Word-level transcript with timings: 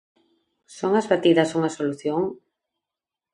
Son 0.77 0.91
as 0.99 1.09
batidas 1.11 1.53
unha 1.57 1.73
solución? 1.77 2.21